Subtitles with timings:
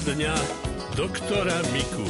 [0.00, 0.32] dňa
[0.96, 2.08] doktora Miku.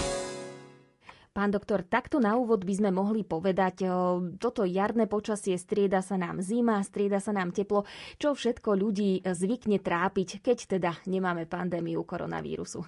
[1.34, 3.82] Pán doktor, takto na úvod by sme mohli povedať,
[4.38, 7.82] toto jarné počasie strieda sa nám zima, strieda sa nám teplo.
[8.14, 12.86] Čo všetko ľudí zvykne trápiť, keď teda nemáme pandémiu koronavírusu?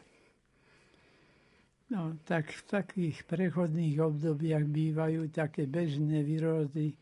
[1.91, 6.95] No, tak v takých prechodných obdobiach bývajú také bežné výrozy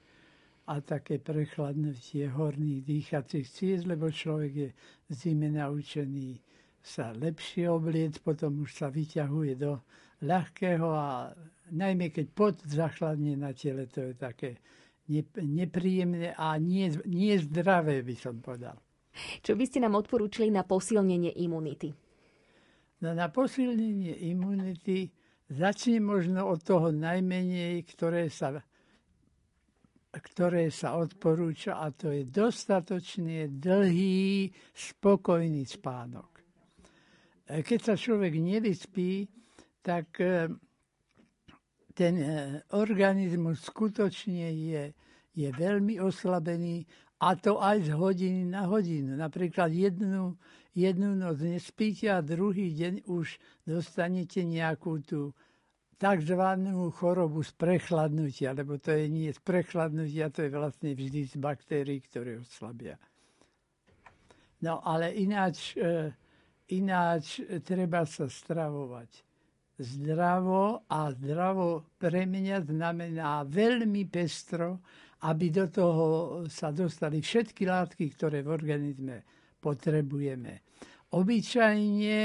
[0.72, 4.68] a také prechladnutie horných dýchacích ciest, lebo človek je
[5.04, 6.40] v zime naučený
[6.80, 9.80] sa lepšie obliec, potom už sa vyťahuje do
[10.24, 11.32] ľahkého a
[11.72, 14.60] najmä keď pot zachladne na tele, to je také
[15.42, 18.78] nepríjemné a nie, nie zdravé, by som povedal.
[19.42, 21.90] Čo by ste nám odporúčili na posilnenie imunity?
[23.02, 25.10] No na posilnenie imunity
[25.50, 28.54] začne možno od toho najmenej, ktoré sa,
[30.14, 36.29] ktoré sa odporúča a to je dostatočne dlhý, spokojný spánok.
[37.50, 39.26] E, keď sa človek nevyspí,
[39.82, 40.46] tak e,
[41.98, 44.94] ten e, organizmus skutočne je,
[45.34, 46.86] je veľmi oslabený
[47.20, 49.18] a to aj z hodiny na hodinu.
[49.18, 50.38] Napríklad jednu
[50.74, 55.34] jednu noc nespíte a druhý deň už dostanete nejakú tú
[56.00, 56.42] tzv.
[56.96, 62.00] chorobu z prechladnutia, lebo to je nie z prechladnutia, to je vlastne vždy z baktérií,
[62.00, 62.96] ktoré oslabia.
[64.64, 66.12] No ale ináč, e,
[66.72, 69.10] ináč treba sa stravovať.
[69.80, 74.84] Zdravo a zdravo pre mňa znamená veľmi pestro,
[75.24, 76.06] aby do toho
[76.48, 79.16] sa dostali všetky látky, ktoré v organizme
[79.60, 80.64] potrebujeme.
[81.16, 82.18] Obyčajne,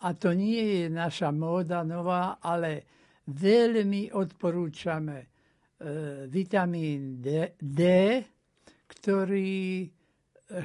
[0.00, 2.84] a to nie je naša móda nová, ale
[3.28, 5.26] veľmi odporúčame e,
[6.28, 7.80] vitamín D, D,
[8.88, 9.88] ktorý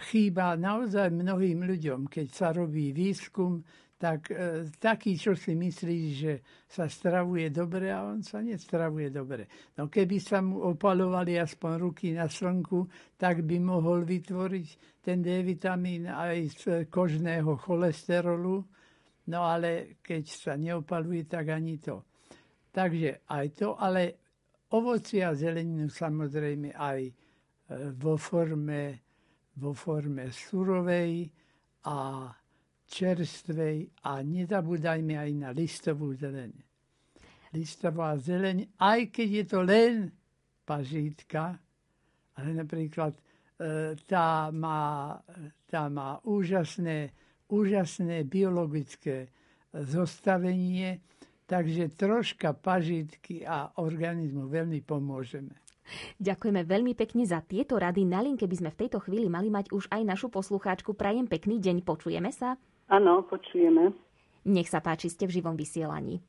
[0.10, 2.10] chýba naozaj mnohým ľuďom.
[2.10, 3.62] Keď sa robí výskum,
[3.96, 6.34] tak e, taký, čo si myslí, že
[6.68, 9.48] sa stravuje dobre a on sa nestravuje dobre.
[9.80, 15.40] No keby sa mu opalovali aspoň ruky na slnku, tak by mohol vytvoriť ten D
[15.48, 18.68] vitamín aj z kožného cholesterolu,
[19.32, 22.04] no ale keď sa neopaluje, tak ani to.
[22.76, 24.02] Takže aj to, ale
[24.76, 27.14] ovoci a zeleninu samozrejme aj e,
[27.96, 29.05] vo forme,
[29.56, 31.32] vo forme surovej
[31.88, 32.28] a
[32.86, 36.54] čerstvej a nezabúdajme aj na listovú zeleň.
[37.56, 39.94] Listová zeleň, aj keď je to len
[40.68, 41.56] pažitka,
[42.36, 43.22] ale napríklad e,
[44.04, 45.16] tá má,
[45.66, 47.16] tá má úžasné,
[47.48, 49.32] úžasné biologické
[49.72, 51.00] zostavenie,
[51.48, 55.65] takže troška pažitky a organizmu veľmi pomôžeme.
[56.18, 58.06] Ďakujeme veľmi pekne za tieto rady.
[58.06, 60.98] Na linke by sme v tejto chvíli mali mať už aj našu poslucháčku.
[60.98, 62.58] Prajem pekný deň, počujeme sa?
[62.90, 63.94] Áno, počujeme.
[64.46, 66.22] Nech sa páči, ste v živom vysielaní.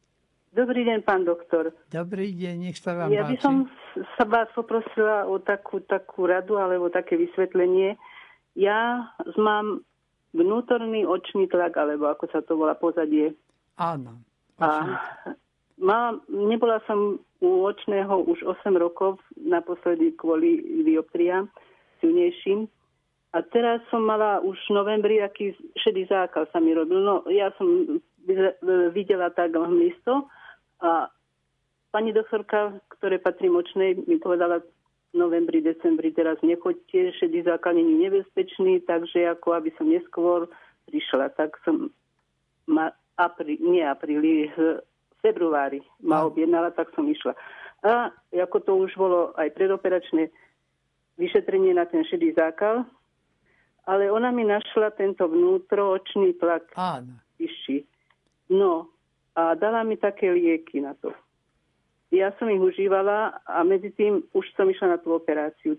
[0.56, 1.69] Dobrý deň, pán doktor.
[1.93, 3.69] Dobrý deň, nech sa vám Ja by som
[4.17, 8.00] sa vás poprosila o takú, takú radu alebo také vysvetlenie.
[8.56, 9.84] Ja mám
[10.33, 13.37] vnútorný očný tlak, alebo ako sa to volá, pozadie.
[13.77, 14.17] Áno.
[14.56, 14.97] A
[15.78, 21.48] mám, nebola som u očného už 8 rokov, naposledy kvôli dioptriám
[22.00, 22.69] silnejším.
[23.37, 27.04] A teraz som mala už v novembri aký šedý zákal sa mi robil.
[27.04, 28.00] No ja som
[28.97, 30.25] videla tak hmlisto
[30.81, 31.12] a
[31.93, 34.64] pani doktorka, ktoré patrí močnej, mi povedala
[35.12, 40.48] novembri, decembri teraz nechoďte, šedý zákal není nebezpečný, takže ako aby som neskôr
[40.88, 41.88] prišla, tak som
[42.69, 44.53] ma, apri, nie apríli,
[45.26, 47.34] februári ma objednala, tak som išla.
[47.82, 50.31] A ako to už bolo aj predoperačné
[51.19, 52.87] vyšetrenie na ten šedý zákal,
[53.87, 57.19] ale ona mi našla tento vnútroočný tlak Áno.
[57.42, 57.82] vyšší.
[58.54, 58.91] No
[59.34, 61.10] a dala mi také lieky na to.
[62.14, 65.75] Ja som ich užívala a medzi tým už som išla na tú operáciu.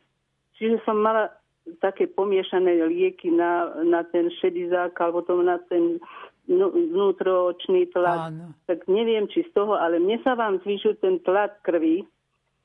[0.60, 1.32] Čiže som mala
[1.80, 6.00] také pomiešané lieky na, na ten šedý zákal, potom na ten
[6.48, 8.32] vnútroočný tlak.
[8.32, 8.56] Áno.
[8.66, 12.08] Tak neviem, či z toho, ale mne sa vám zvýšil ten tlak krvi,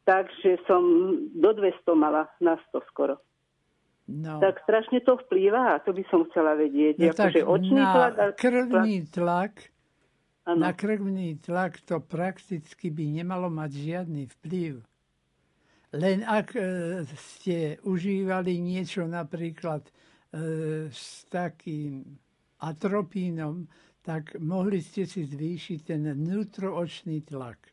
[0.06, 0.82] takže som
[1.34, 3.18] do 200 mala na 100 skoro.
[4.06, 4.42] No.
[4.42, 6.98] Tak strašne to vplýva, to by som chcela vedieť.
[6.98, 9.54] No tak očný na tlak a krvný tlak,
[10.42, 10.58] Áno.
[10.58, 14.82] na krvný tlak to prakticky by nemalo mať žiadny vplyv.
[15.92, 16.62] Len ak e,
[17.14, 19.92] ste užívali niečo napríklad e,
[20.88, 22.16] s takým
[22.62, 23.66] atropínom,
[24.02, 27.70] tak mohli ste si zvýšiť ten vnútroočný tlak.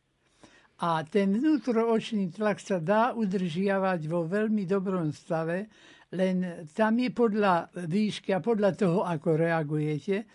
[0.79, 5.67] A ten vnútroočný tlak sa dá udržiavať vo veľmi dobrom stave,
[6.15, 10.25] len tam je podľa výšky a podľa toho, ako reagujete,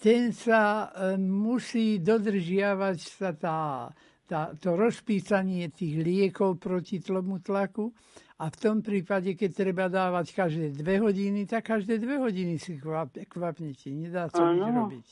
[0.00, 3.92] ten sa e, musí dodržiavať sa tá,
[4.30, 7.90] tá, to rozpísanie tých liekov proti tomu tlaku
[8.38, 12.78] a v tom prípade, keď treba dávať každé dve hodiny, tak každé dve hodiny si
[12.78, 13.90] kvap, kvapnete.
[13.90, 15.06] Nedá sa nič robiť.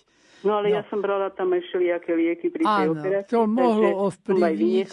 [0.46, 0.74] No ale no.
[0.78, 3.30] ja som brala tam aj všelijaké lieky pri tej Áno, operácii.
[3.34, 4.88] to mohlo ovplyvniť,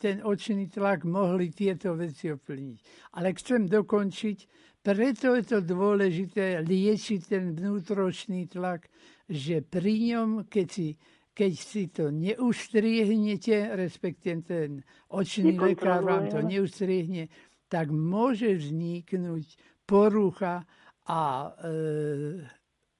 [0.00, 2.78] ten očný tlak, mohli tieto veci ovplyvniť.
[3.20, 4.38] Ale chcem dokončiť,
[4.80, 8.88] preto je to dôležité liečiť ten vnútročný tlak,
[9.28, 10.96] že pri ňom, keď si,
[11.38, 14.82] keď si to neustriehnete, respektíve ten
[15.14, 17.30] očný lekár vám to neustriehne,
[17.70, 19.46] tak môže vzniknúť
[19.86, 20.66] porucha
[21.06, 21.50] a e,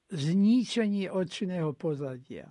[0.07, 2.47] zničenie očného pozadia.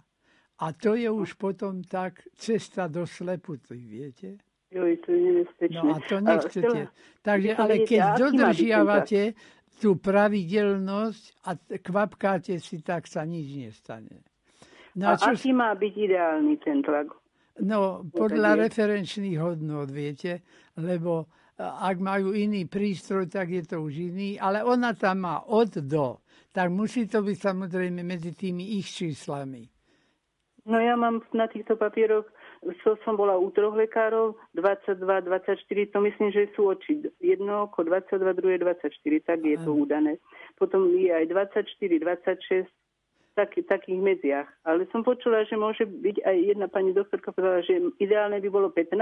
[0.61, 4.44] A to je už potom tak cesta do sleputy, viete?
[4.69, 5.81] Joj, to je nebezpečné.
[5.81, 6.81] No a to nechcete.
[7.25, 9.23] Takže, ale keď dodržiavate
[9.81, 14.20] tú pravidelnosť a kvapkáte si, tak sa nič nestane.
[14.98, 15.30] No a, a čo...
[15.30, 17.14] aký má byť ideálny ten tlak?
[17.62, 20.42] No, podľa referenčných hodnot, viete,
[20.78, 21.26] lebo
[21.58, 26.22] ak majú iný prístroj, tak je to už iný, ale ona tam má od do
[26.58, 29.68] tak musí to byť samozrejme medzi tými ich číslami.
[30.66, 32.26] No ja mám na týchto papieroch,
[32.84, 37.08] so som bola u troch lekárov, 22, 24, to myslím, že sú oči.
[37.22, 38.90] Jedno oko 22, druhé 24,
[39.22, 40.20] tak je to údané.
[40.60, 41.62] Potom je aj 24,
[42.02, 42.68] 26,
[43.38, 44.49] tak, takých medziach.
[44.67, 48.75] Ale som počula, že môže byť aj jedna pani doktorka povedala, že ideálne by bolo
[48.75, 48.99] 15.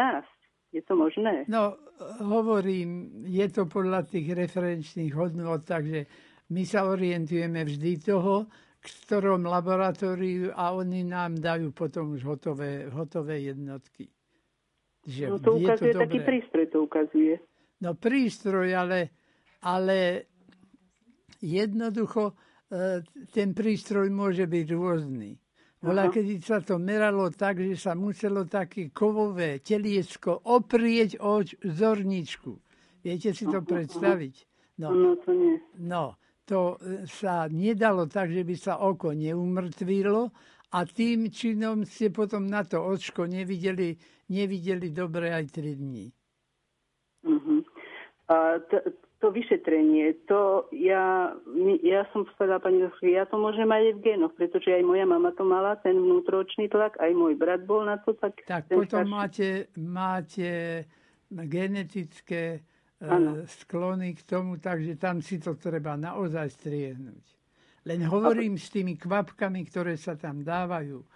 [0.76, 1.48] Je to možné?
[1.48, 1.80] No,
[2.20, 6.04] hovorím, je to podľa tých referenčných hodnot, takže
[6.52, 8.44] my sa orientujeme vždy toho,
[8.76, 14.06] v ktorom laboratóriu a oni nám dajú potom už hotové, hotové jednotky.
[15.06, 17.34] Že no to ukazuje, to taký prístroj to ukazuje.
[17.80, 18.98] No prístroj, ale,
[19.62, 20.28] ale
[21.40, 22.36] jednoducho
[23.30, 25.38] ten prístroj môže byť rôzny.
[25.76, 32.58] Bola, keď sa to meralo tak, že sa muselo také kovové teliesko oprieť o zorničku.
[33.06, 34.34] Viete si to predstaviť?
[34.82, 35.62] No, no to nie.
[35.78, 40.34] No, to e, sa nedalo tak, že by sa oko neumrtvilo
[40.74, 43.94] a tým činom ste potom na to očko nevideli,
[44.26, 46.06] nevideli dobre aj 3 dní.
[47.30, 47.62] Uh-huh.
[48.26, 48.82] A to,
[49.16, 51.32] to vyšetrenie, to ja,
[51.80, 55.32] ja som povedala pani doktorka, ja to môžem aj v génoch, pretože aj moja mama
[55.32, 58.12] to mala, ten vnútročný tlak, aj môj brat bol na to.
[58.12, 60.84] Tak, tak potom máte, máte
[61.32, 62.60] genetické
[63.00, 63.40] ano.
[63.40, 67.24] E, sklony k tomu, takže tam si to treba naozaj striehnúť.
[67.86, 71.00] Len hovorím s tými kvapkami, ktoré sa tam dávajú.
[71.00, 71.08] E,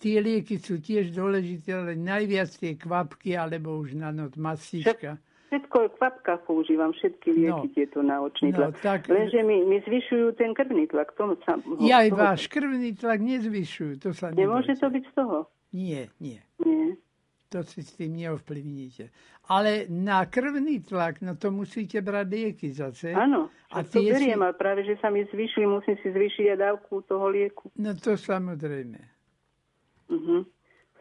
[0.00, 5.20] tie lieky sú tiež dôležité, ale najviac tie kvapky, alebo už na noc mastička.
[5.54, 8.74] Všetko je kvapka používam, všetky lieky no, tieto na očný no, tlak.
[8.82, 11.14] Tak, Lenže mi, mi zvyšujú ten krvný tlak.
[11.14, 14.02] Tomu sa, ja aj váš krvný tlak nezvyšujú.
[14.02, 15.46] To sa Nemôže to byť z toho?
[15.70, 16.42] Nie, nie.
[16.58, 16.98] Nie
[17.54, 19.14] to si s tým neovplyvníte.
[19.46, 23.14] Ale na krvný tlak, no to musíte brať lieky zase.
[23.14, 24.42] Áno, a to beriem, si...
[24.42, 27.70] ale práve, že sa mi zvýšili, musím si zvýšiť aj dávku toho lieku.
[27.78, 28.98] No to samozrejme.
[30.10, 30.42] Uh-huh.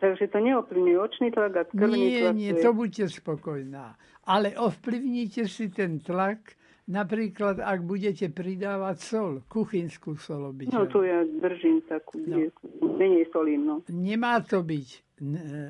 [0.03, 2.35] Takže to neovplyvňuje očný tlak a krvný nie, tlak.
[2.35, 3.95] Nie, nie, to buďte spokojná.
[4.27, 10.75] Ale ovplyvníte si ten tlak, Napríklad, ak budete pridávať sol, kuchynskú sol obyčajne.
[10.75, 12.51] No to ja držím takú no.
[12.99, 13.61] menej solím.
[13.63, 13.75] No.
[13.87, 15.15] Nemá to byť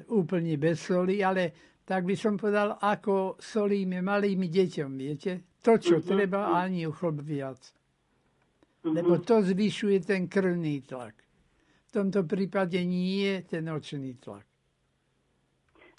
[0.09, 1.53] úplne bez soli, ale
[1.85, 5.53] tak by som povedal, ako solíme malým deťom, viete?
[5.61, 6.09] To, čo uh-huh.
[6.17, 7.61] treba, ani chlb viac.
[8.81, 8.97] Uh-huh.
[8.97, 11.22] Lebo to zvyšuje ten krvný tlak.
[11.93, 14.49] Tomto prípade nie je ten očný tlak.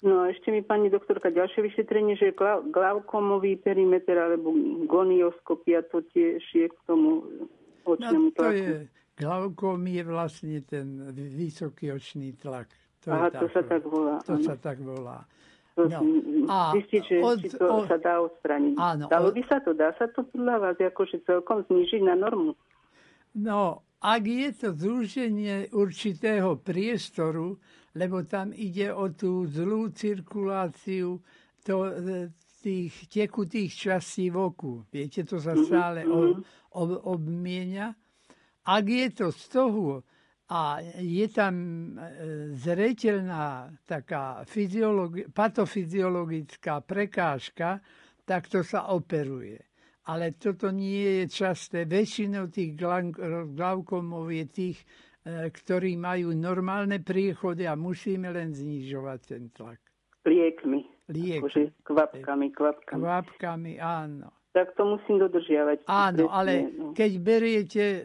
[0.03, 2.35] No a ešte mi pani doktorka ďalšie vyšetrenie, že
[2.69, 4.51] glaukomový perimeter alebo
[4.85, 7.23] gonioskopia, to tiež je k tomu
[7.87, 8.59] očnému no, to tlaku.
[8.59, 8.77] Je,
[9.15, 12.67] glaukom je vlastne ten vysoký očný tlak.
[13.07, 14.19] To Aha, to sa tak volá.
[14.27, 14.43] To ano.
[14.43, 15.23] sa tak volá.
[15.75, 15.99] No.
[16.47, 18.75] A zistiť, že od, či to od, sa dá odstraniť.
[18.79, 19.75] Áno, Dalo by sa to?
[19.75, 22.55] Dá sa to podľa vás akože celkom znižiť na normu?
[23.35, 27.57] No, ak je to zúženie určitého priestoru,
[27.97, 31.17] lebo tam ide o tú zlú cirkuláciu
[31.65, 31.89] to,
[32.65, 34.85] tých tekutých častí v oku.
[34.89, 36.41] Viete, to sa mhm, stále ob, mhm.
[36.73, 37.93] ob, obmienia.
[38.65, 40.01] Ak je to z toho
[40.49, 42.09] a je tam e,
[42.57, 44.41] zretelná taká
[45.29, 47.81] patofyziologická prekážka,
[48.25, 49.61] tak to sa operuje.
[50.05, 51.89] Ale toto nie je časté.
[51.89, 52.77] Väčšinou tých
[53.53, 54.77] glaukomov je tých
[55.25, 59.81] E, ktorí majú normálne priechody a musíme len znižovať ten tlak.
[60.21, 60.85] Liekmi.
[61.09, 61.41] Liekmi.
[61.41, 63.01] Akože kvapkami, kvapkami.
[63.01, 64.29] Kvapkami, áno.
[64.53, 65.89] Tak to musím dodržiavať.
[65.89, 66.93] Áno, ale no.
[66.93, 68.01] keď beriete e,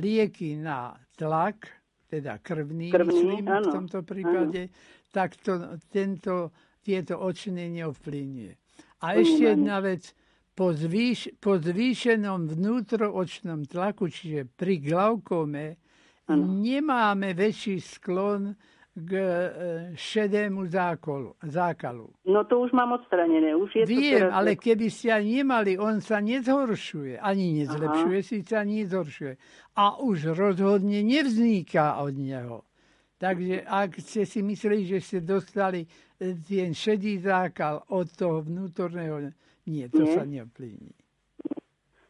[0.00, 1.76] lieky na tlak,
[2.08, 4.72] teda krvný, Krvný, myslím v áno, tomto prípade,
[5.12, 8.52] tak to, tento, tieto očné neovplyvňuje.
[9.04, 10.16] A ešte jedna vec,
[10.58, 15.78] po, zvýš, po zvýšenom vnútroočnom tlaku, čiže pri glaukome,
[16.34, 18.58] nemáme väčší sklon
[18.98, 19.30] k e,
[19.94, 21.38] šedému zákalu.
[21.46, 22.10] zákalu.
[22.26, 23.54] No to už mám odstranené.
[23.54, 27.22] Už je to Viem, teraz ale keby ste aj nemali, on sa nezhoršuje.
[27.22, 29.32] Ani nezlepšuje, síce ani nezhoršuje.
[29.78, 32.66] A už rozhodne nevzniká od neho.
[33.22, 39.30] Takže ak ste si mysleli, že ste dostali e, ten šedý zákal od toho vnútorného,
[39.68, 40.12] nie, to Nie.
[40.12, 40.92] sa neovplyvní.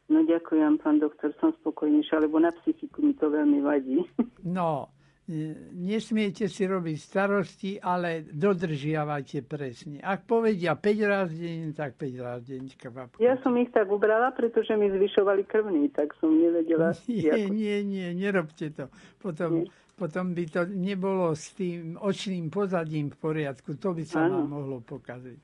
[0.08, 4.00] No ďakujem, pán doktor, som spokojnejšia, lebo na psychiku mi to veľmi vadí.
[4.40, 4.88] No,
[5.28, 10.00] e, nesmiete si robiť starosti, ale dodržiavajte presne.
[10.00, 13.20] Ak povedia 5 raz deň, tak 5 raz deň kvapku.
[13.20, 16.96] Ja som ich tak ubrala, pretože mi zvyšovali krvný, tak som nevedela.
[17.04, 18.88] Nie, ako- nie, nie, nerobte to.
[19.20, 19.68] Potom, Nie.
[19.92, 23.76] potom by to nebolo s tým očným pozadím v poriadku.
[23.76, 24.40] To by sa Áno.
[24.40, 25.40] vám mohlo pokaziť.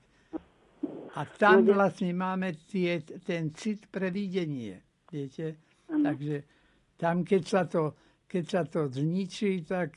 [1.15, 4.83] A tam No, vlastne máme tie, ten cit pre videnie.
[5.07, 5.63] Viete?
[5.87, 6.43] Takže
[6.99, 7.95] tam, keď sa to,
[8.27, 9.95] keď sa to zničí, tak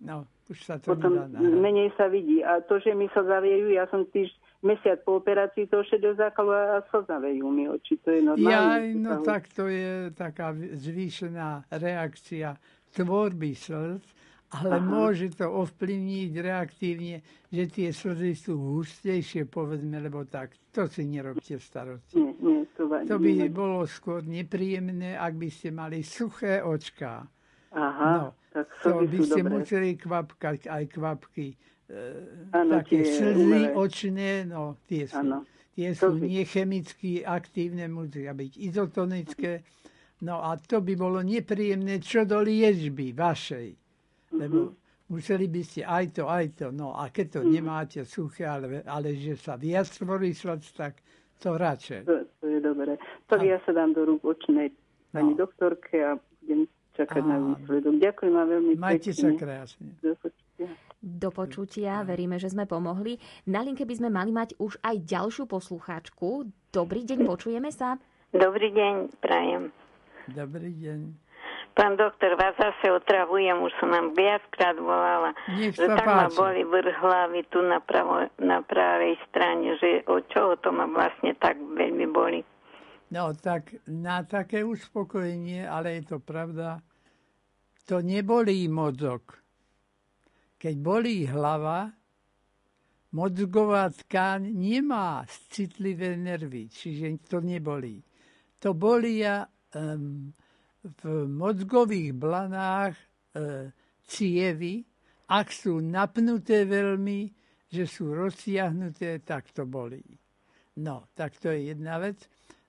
[0.00, 1.58] no, už sa to Potom nedá nahradiť.
[1.58, 2.38] menej sa vidí.
[2.42, 4.30] A to, že mi sa zaviejú, ja som týž
[4.62, 7.98] mesiac po operácii toho šedého zákalu a sa zavejú mi oči.
[8.06, 8.46] To je normálne.
[8.46, 12.54] Jaj, no tak to je taká zvýšená reakcia
[12.94, 14.06] tvorby slz,
[14.54, 14.84] ale Aha.
[14.84, 17.16] môže to ovplyvniť reaktívne,
[17.48, 22.14] že tie slzy sú hustejšie, povedzme, lebo tak, to si nerobte starosti.
[22.14, 23.08] Nie, nie, to vadí.
[23.08, 27.24] To by bolo skôr nepríjemné, ak by ste mali suché očká.
[27.70, 29.52] Aha, No, tak to by ste dobré.
[29.54, 31.46] museli kvapkať aj kvapky.
[31.48, 32.04] E,
[32.52, 33.72] Áno, také slzy umelé.
[33.72, 35.48] očné, no tie sú, Áno.
[35.72, 36.28] tie sú Slzy.
[36.30, 39.64] nechemicky aktívne, musia byť izotonické.
[40.20, 43.81] No a to by bolo nepríjemné čo do liečby vašej.
[44.32, 44.72] Lebo
[45.06, 46.66] museli by ste aj to, aj to.
[46.68, 51.00] No a keď to nemáte suché, ale, ale že sa viac tvorí slz, tak
[51.36, 52.04] to radšej.
[52.04, 52.96] To, to je dobré.
[53.26, 54.72] Tak A- ja sa dám do rúk očnej
[55.10, 55.44] pani No.
[55.44, 56.10] doktorke a
[56.40, 57.46] budem čakať na Áno.
[57.54, 57.94] výsledok.
[57.98, 59.38] Ďakujem vám veľmi Majte sa pekne.
[59.38, 59.88] krásne.
[59.98, 60.68] Do počutia.
[61.02, 63.18] Do počutia, veríme, že sme pomohli.
[63.44, 66.46] Na linke by sme mali mať už aj ďalšiu poslucháčku.
[66.70, 67.98] Dobrý deň, počujeme sa.
[68.30, 69.74] Dobrý deň, prajem.
[70.28, 71.00] Dobrý deň.
[71.72, 75.32] Pán doktor, vás zase otravujem, už som vám viackrát volala.
[75.56, 76.36] Nech že tak ma páči.
[76.36, 81.32] boli vrch hlavy tu na, pravo, na pravej strane, že od čoho to ma vlastne
[81.40, 82.44] tak veľmi boli.
[83.08, 86.84] No tak na také uspokojenie, ale je to pravda,
[87.88, 89.40] to nebolí mozog.
[90.60, 91.88] Keď bolí hlava,
[93.16, 98.04] mozgová tkáň nemá citlivé nervy, čiže to nebolí.
[98.60, 100.32] To bolia um,
[100.82, 103.04] v mozgových blanách e,
[104.06, 104.82] cievy,
[105.30, 107.30] ak sú napnuté veľmi,
[107.72, 110.04] že sú rozsiahnuté, tak to bolí.
[110.82, 112.18] No, tak to je jedna vec.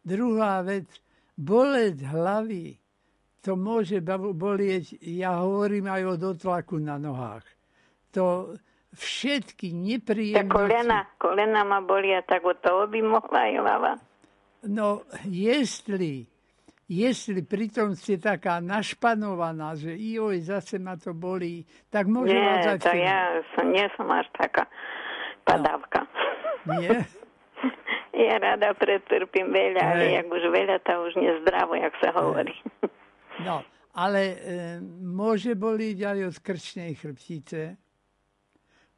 [0.03, 0.87] Druhá vec,
[1.35, 2.77] boleť hlavy,
[3.43, 3.99] to môže
[4.35, 7.43] bolieť, ja hovorím aj o dotlaku na nohách.
[8.15, 8.55] To
[8.95, 10.53] všetky Tak nepríjemnosti...
[10.53, 13.93] kolena, kolena ma bolia, tak od toho by mohla aj hlava.
[14.63, 16.23] No, jestli,
[16.93, 22.69] jestli pritom ste taká našpanovaná, že joj, zase ma to bolí, tak môže vás Nie,
[22.69, 23.19] aj to ja
[23.57, 24.69] som, nie som až taká
[25.41, 26.05] padávka.
[26.69, 27.01] Nie?
[28.13, 30.13] Ja rada pretrpím veľa, ale Hej.
[30.21, 32.53] jak už veľa, to už nezdravo, jak sa hovorí.
[33.41, 33.65] No,
[33.97, 34.37] ale e,
[35.01, 37.73] môže bolieť aj od krčnej chrbtice,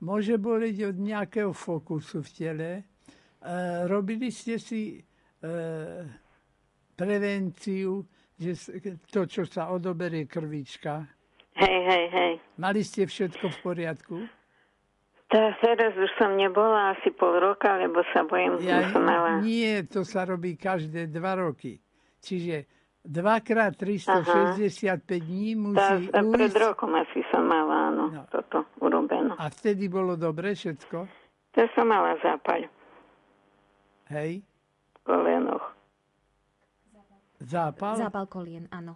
[0.04, 2.72] môže bolieť od nejakého fokusu v tele.
[2.76, 2.84] E,
[3.88, 5.02] robili ste si e,
[6.96, 8.56] prevenciu, že
[9.06, 11.06] to, čo sa odoberie krvička,
[11.54, 12.32] Hej, hej, hej.
[12.56, 14.18] mali ste všetko v poriadku?
[15.26, 19.40] Tá, teraz už som nebola asi pol roka, lebo sa bojím, Ja, som mala...
[19.40, 21.80] nie, to sa robí každé dva roky.
[22.20, 22.68] Čiže
[23.02, 25.62] dvakrát 365 dní Tá,
[25.96, 26.60] musí tá, pred ujsť.
[26.60, 28.24] rokom asi som mala, áno, No.
[28.28, 29.34] toto urobené.
[29.36, 30.98] A vtedy bolo dobre všetko?
[31.54, 32.68] To som mala zápaľ
[34.08, 34.44] Hej?
[34.44, 35.66] v kolenoch.
[37.40, 37.96] Zápal?
[38.00, 38.96] Zápal kolien, áno.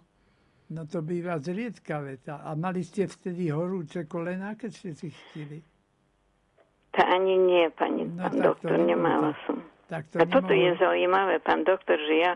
[0.70, 2.22] No to býva zriedkavé.
[2.22, 5.58] Tá- A mali ste vtedy horúce kolená, keď ste si chytili?
[6.90, 9.58] Tá ani nie, pani, No pán to doktor, nebolo nemala som.
[9.86, 12.32] Tak to A toto je zaujímavé, pán doktor, že ja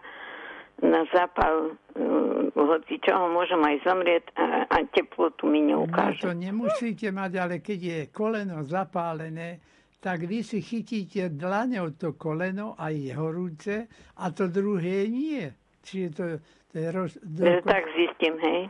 [0.83, 6.27] na zápal uh, hoci čoho môžem aj zomrieť a, a teplotu mi No neukáže.
[6.27, 9.63] to nemusíte mať, ale keď je koleno zapálené,
[9.99, 13.87] tak vy si chytíte dlaňou to koleno a je horúce
[14.19, 15.47] a to druhé nie.
[15.85, 16.25] Čiže to,
[16.73, 17.13] to je roz...
[17.21, 18.61] Že tak zistím, hej.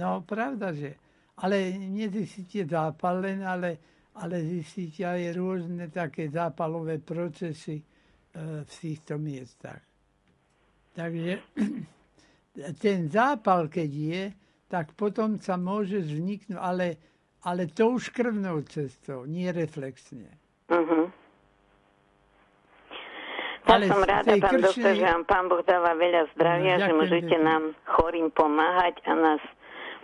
[0.00, 0.96] No, pravda, že.
[1.44, 3.76] Ale nezistíte zápal len, ale,
[4.16, 7.84] ale zistíte aj rôzne také zápalové procesy e,
[8.64, 9.84] v týchto miestach.
[10.96, 11.32] Takže
[12.84, 14.22] ten zápal, keď je,
[14.72, 16.96] tak potom sa môže vzniknúť, ale,
[17.44, 20.40] ale to už krvnou cestou, nie reflexne.
[20.72, 21.12] Uh-huh.
[23.72, 24.64] Ale som rada, pán krčnej...
[24.68, 29.12] doktor, že vám pán Boh dáva veľa zdravia, no, že môžete nám chorým pomáhať a
[29.16, 29.42] nás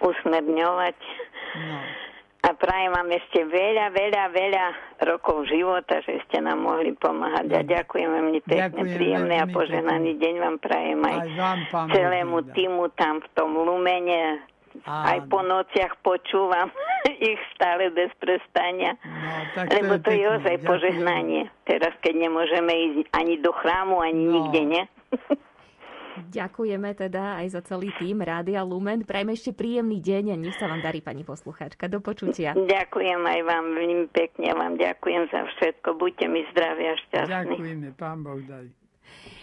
[0.00, 0.98] usmerňovať.
[1.58, 1.76] No.
[2.38, 4.66] A prajem vám ešte veľa, veľa, veľa
[5.10, 7.50] rokov života, že ste nám mohli pomáhať.
[7.50, 7.54] No.
[7.58, 11.58] A ďakujem veľmi pekne, príjemný a poženaný deň vám prajem aj, aj vám,
[11.90, 14.46] celému týmu tam v tom Lumene,
[14.84, 15.04] Áno.
[15.06, 16.70] Aj po nociach počúvam
[17.30, 18.94] ich stále bez prestania.
[19.02, 21.42] No, tak Lebo to je, to je ozaj požehnanie.
[21.64, 24.32] Teraz, keď nemôžeme ísť ani do chrámu, ani no.
[24.38, 24.82] nikde, ne?
[26.18, 29.06] Ďakujeme teda aj za celý tým Rádia Lumen.
[29.06, 31.86] Prajme ešte príjemný deň a nech sa vám darí, pani poslucháčka.
[31.86, 32.58] Do počutia.
[32.58, 34.50] Ďakujem aj vám veľmi pekne.
[34.50, 35.94] Vám ďakujem za všetko.
[35.94, 37.30] Buďte mi zdraví a šťastní.
[37.30, 37.88] Ďakujeme.
[37.94, 38.87] Pán Boh daj.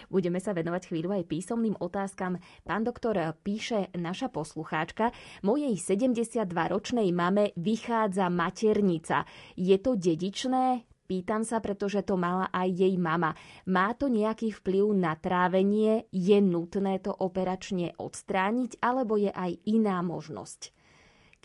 [0.09, 2.37] Budeme sa venovať chvíľu aj písomným otázkam.
[2.65, 5.11] Pán doktor píše naša poslucháčka.
[5.41, 9.23] Mojej 72-ročnej mame vychádza maternica.
[9.55, 10.85] Je to dedičné?
[11.05, 13.37] Pýtam sa, pretože to mala aj jej mama.
[13.69, 16.09] Má to nejaký vplyv na trávenie?
[16.09, 18.81] Je nutné to operačne odstrániť?
[18.81, 20.73] Alebo je aj iná možnosť,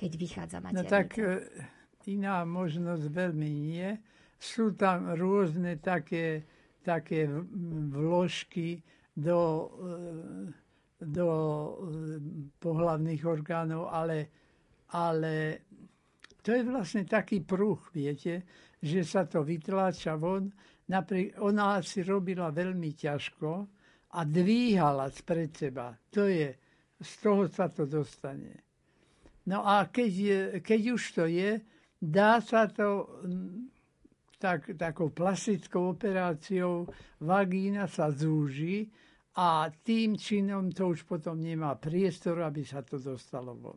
[0.01, 0.89] keď vychádza no maternica?
[0.89, 1.29] No tak e,
[2.09, 4.01] iná možnosť veľmi nie.
[4.41, 6.49] Sú tam rôzne také
[6.81, 7.29] také
[7.91, 8.83] vložky
[9.17, 11.71] do, e, do e,
[12.59, 14.29] pohlavných orgánov, ale,
[14.97, 15.33] ale
[16.41, 18.43] to je vlastne taký pruh, viete,
[18.81, 20.49] že sa to vytláča von.
[20.89, 23.51] Napríklad ona si robila veľmi ťažko
[24.11, 25.95] a dvíhala spred seba.
[26.17, 26.51] To je,
[26.99, 28.67] z toho sa to dostane.
[29.47, 30.13] No a keď,
[30.61, 31.61] keď už to je,
[32.01, 33.21] dá sa to
[34.41, 36.89] tak, takou plastickou operáciou
[37.21, 38.89] vagína sa zúži
[39.37, 43.77] a tým činom to už potom nemá priestor, aby sa to dostalo von.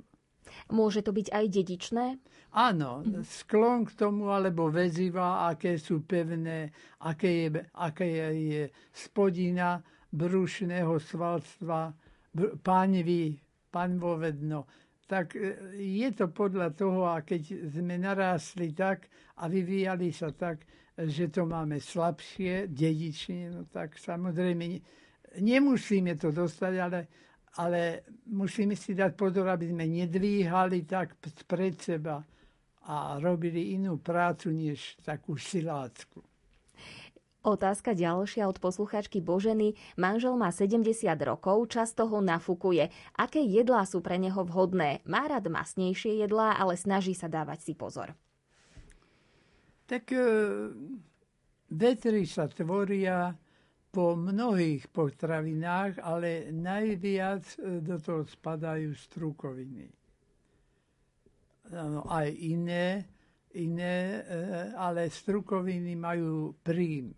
[0.71, 2.05] Môže to byť aj dedičné?
[2.53, 6.69] Áno, sklon k tomu, alebo väziva, aké sú pevné,
[7.03, 9.81] aké je, aké je spodina
[10.13, 11.89] brušného svalstva,
[12.61, 13.41] pánvy,
[13.73, 14.82] panvovedno
[15.13, 20.65] tak e, je to podľa toho, a keď sme narástli tak a vyvíjali sa tak,
[20.97, 24.81] že to máme slabšie, dedične, no tak samozrejme
[25.37, 26.99] nemusíme to dostať, ale,
[27.61, 32.17] ale musíme si dať pozor, aby sme nedvíhali tak pred seba
[32.89, 36.32] a robili inú prácu, než takú silácku.
[37.43, 39.75] Otázka ďalšia od poslucháčky Boženy.
[39.99, 40.87] Manžel má 70
[41.27, 42.87] rokov, často ho nafúkuje.
[43.19, 45.03] Aké jedlá sú pre neho vhodné?
[45.03, 48.15] Má rád masnejšie jedlá, ale snaží sa dávať si pozor.
[49.91, 50.23] Tak e,
[51.67, 53.35] vetry sa tvoria
[53.91, 59.91] po mnohých potravinách, ale najviac e, do toho spadajú strukoviny.
[61.75, 63.03] No, aj iné,
[63.51, 64.41] iné, e,
[64.79, 67.11] ale strukoviny majú príjm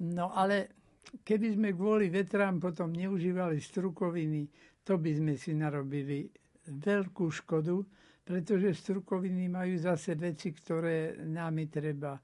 [0.00, 0.80] No ale
[1.24, 4.48] keby sme kvôli vetrám potom neužívali strukoviny,
[4.80, 6.28] to by sme si narobili
[6.70, 7.76] veľkú škodu,
[8.24, 12.14] pretože strukoviny majú zase veci, ktoré nám treba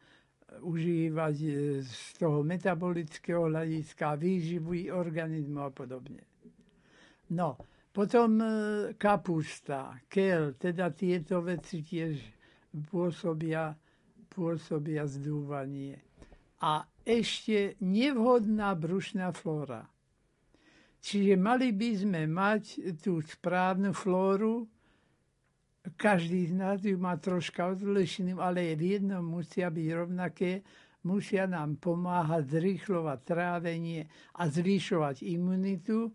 [0.63, 1.51] užívať e,
[1.83, 6.23] z toho metabolického hľadiska, výživy organizmu a podobne.
[7.35, 7.59] No,
[7.91, 8.47] potom e,
[8.95, 12.15] kapusta, kel, teda tieto veci tiež
[12.87, 13.75] pôsobia,
[14.31, 16.06] pôsobia zdúvanie.
[16.67, 19.87] A ešte nevhodná brušná flóra.
[20.99, 24.67] Čiže mali by sme mať tú správnu flóru,
[25.95, 30.67] každý z nás ju má troška odlišnú, ale jednom musia byť rovnaké,
[31.07, 36.11] musia nám pomáhať zrýchlovať trávenie a zvyšovať imunitu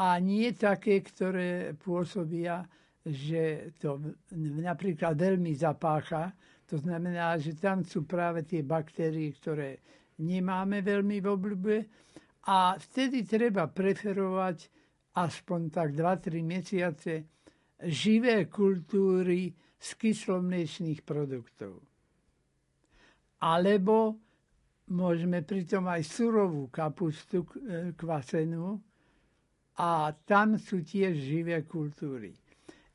[0.00, 2.64] a nie také, ktoré pôsobia,
[3.04, 4.00] že to
[4.64, 6.32] napríklad veľmi zapácha.
[6.70, 9.82] To znamená, že tam sú práve tie baktérie, ktoré
[10.22, 11.76] nemáme veľmi v obľúbe
[12.46, 14.70] a vtedy treba preferovať
[15.18, 17.26] aspoň tak 2-3 mesiace
[17.90, 21.82] živé kultúry z kyslomliečných produktov.
[23.42, 24.20] Alebo
[24.92, 28.76] môžeme pritom aj surovú kapustu e, kvasenú
[29.80, 32.36] a tam sú tiež živé kultúry.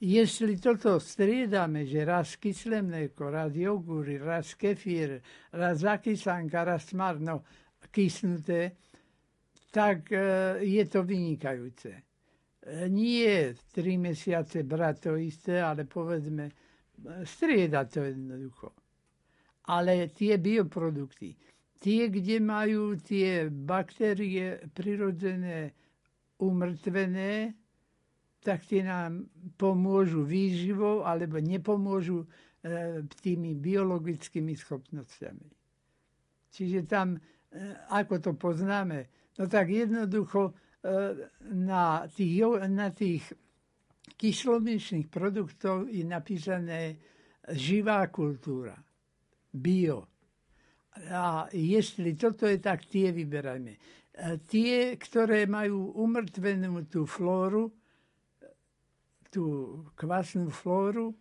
[0.02, 7.44] Jestli toto striedame, že raz kyslé mlieko, raz jogúry, raz kefír, raz zakyslanka, raz smarno
[7.92, 8.76] kysnuté,
[9.72, 10.12] tak
[10.62, 12.06] je to vynikajúce.
[12.90, 16.50] nie tri mesiace brať to isté, ale povedzme
[17.24, 18.74] strieda to jednoducho.
[19.70, 21.36] Ale tie bioprodukty,
[21.82, 25.74] tie, kde majú tie baktérie prirodzené
[26.42, 27.54] umrtvené,
[28.46, 29.26] tak tie nám
[29.58, 32.28] pomôžu výživou alebo nepomôžu e,
[33.26, 35.50] tými biologickými schopnosťami.
[36.54, 37.20] Čiže tam, e,
[37.90, 39.10] ako to poznáme,
[39.42, 40.54] no tak jednoducho e,
[41.58, 43.26] na tých, na tých
[44.14, 47.02] kyslomyčných produktov je napísané
[47.50, 48.78] živá kultúra,
[49.50, 50.06] bio.
[51.12, 53.74] A jestli toto je tak, tie vyberajme.
[54.48, 57.68] Tie, ktoré majú umrtvenú tú flóru,
[59.36, 61.12] tú kvasnú flóru,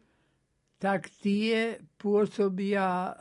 [0.79, 3.13] tak tie pôsobia, e,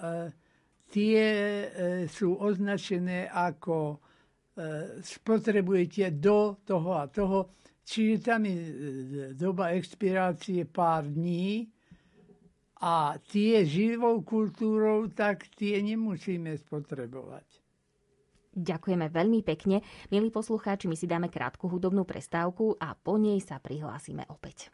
[0.93, 1.67] tie e,
[2.06, 3.97] sú označené ako
[4.53, 8.62] e, spotrebujete do toho a toho, čiže tam je
[9.34, 11.65] doba expirácie pár dní
[12.77, 17.47] a tie živou kultúrou, tak tie nemusíme spotrebovať.
[18.53, 19.82] Ďakujeme veľmi pekne.
[20.13, 24.69] Milí poslucháči, my si dáme krátku hudobnú prestávku a po nej sa prihlásime opäť.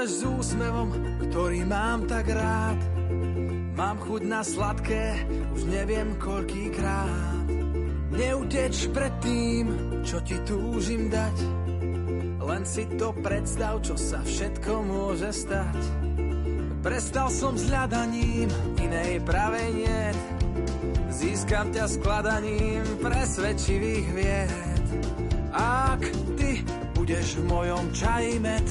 [0.00, 0.90] Prichádzaš s úsmevom,
[1.28, 2.80] ktorý mám tak rád.
[3.76, 7.44] Mám chuť na sladké, už neviem koľkýkrát.
[8.08, 9.68] Neuteč pred tým,
[10.00, 11.36] čo ti túžim dať.
[12.32, 15.76] Len si to predstav, čo sa všetko môže stať.
[16.80, 18.48] Prestal som s hľadaním,
[18.80, 20.16] inej pravej niet.
[21.12, 24.52] Získam ťa skladaním presvedčivých vied.
[25.52, 26.00] Ak
[26.40, 26.64] ty
[26.96, 28.64] budeš v mojom čaji med,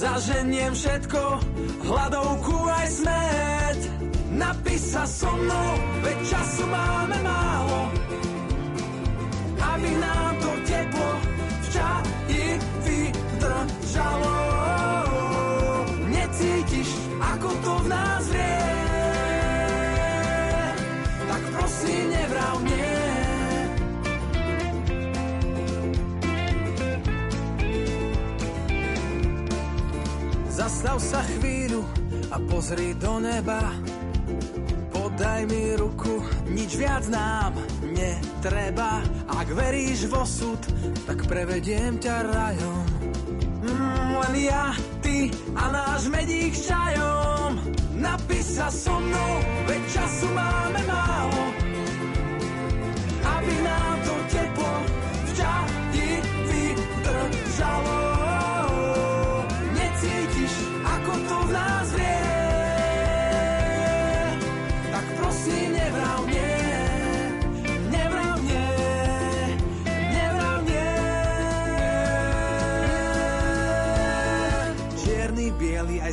[0.00, 1.22] Zaženiem všetko,
[1.84, 3.80] hladovku aj smet.
[4.32, 7.80] Napíš sa so mnou, veď času máme málo.
[9.60, 11.66] Aby nám to teplo v
[12.80, 14.36] vydržalo.
[16.08, 16.88] Necítiš,
[17.20, 18.49] ako to v nás vie.
[30.80, 31.84] Zastav sa chvíľu
[32.32, 33.68] a pozri do neba.
[34.88, 37.52] Podaj mi ruku, nič viac nám
[37.84, 39.04] netreba.
[39.28, 40.56] Ak veríš v osud,
[41.04, 42.84] tak prevediem ťa rajom.
[43.60, 44.72] Mm, len ja,
[45.04, 47.60] ty a náš medík čajom.
[48.00, 49.32] Napíš so mnou,
[49.68, 51.39] veď času máme málo.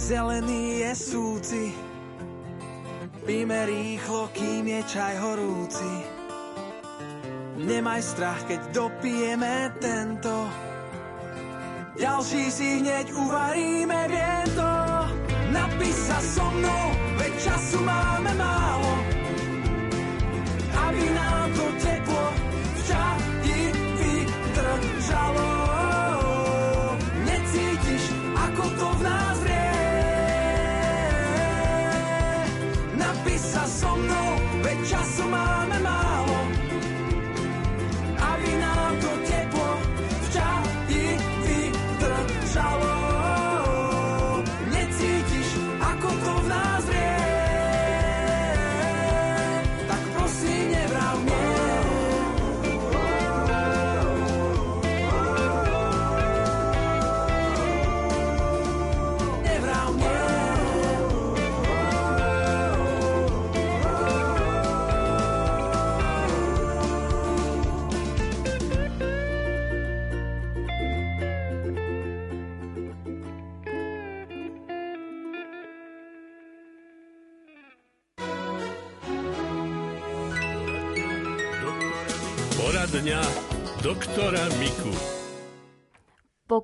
[0.08, 1.64] Aj zelený je súci.
[3.28, 5.94] Píme rýchlo, kým je čaj horúci.
[7.60, 10.48] Nemaj strach, keď dopijeme tento.
[12.00, 14.72] Ďalší si hneď uvaríme, viento.
[15.52, 16.86] Napíš sa so mnou,
[17.20, 18.97] veď času máme málo.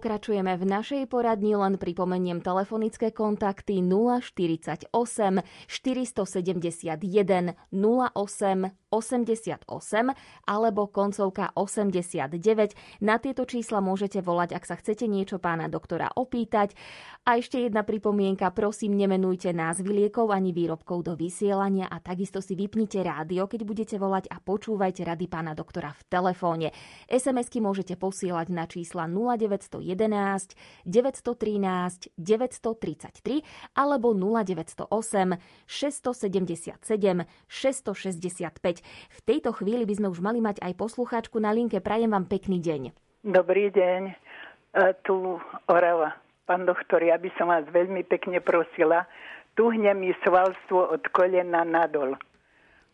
[0.04, 8.12] Pokračujeme v našej poradni, len pripomeniem telefonické kontakty 048 471 08
[8.92, 9.63] 88
[10.44, 12.36] alebo koncovka 89.
[13.00, 16.76] Na tieto čísla môžete volať, ak sa chcete niečo pána doktora opýtať.
[17.24, 22.52] A ešte jedna pripomienka, prosím, nemenujte názvy liekov ani výrobkov do vysielania a takisto si
[22.52, 26.76] vypnite rádio, keď budete volať a počúvajte rady pána doktora v telefóne.
[27.08, 30.52] SMS-ky môžete posielať na čísla 0911
[30.84, 38.84] 913 933 alebo 0908 677 665.
[38.84, 41.80] V tejto chvíli by sme už mali mať aj poslucháčku na linke.
[41.80, 42.92] Prajem vám pekný deň.
[43.24, 44.12] Dobrý deň.
[44.12, 44.16] E,
[45.08, 45.40] tu
[45.72, 46.23] Orava.
[46.43, 49.08] Pán doktor, ja by som vás veľmi pekne prosila.
[49.56, 52.19] Tuhne mi svalstvo od kolena nadol.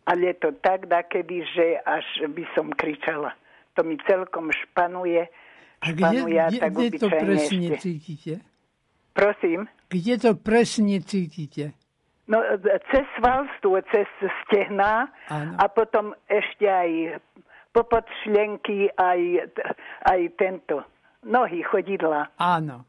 [0.06, 3.34] Ale to tak dakedy, že až by som kričala.
[3.74, 5.26] To mi celkom španuje.
[5.80, 7.82] A kde, kde, kde to presne ešte.
[7.82, 8.34] cítite?
[9.16, 9.66] Prosím?
[9.90, 11.74] Kde to presne cítite?
[12.30, 12.38] No,
[12.94, 14.06] cez svalstvo, cez
[14.46, 15.58] stehná ano.
[15.58, 17.18] a potom ešte aj
[17.74, 19.50] popod šlenky, aj,
[20.06, 20.86] aj tento,
[21.26, 22.30] nohy, chodidla.
[22.38, 22.86] Áno.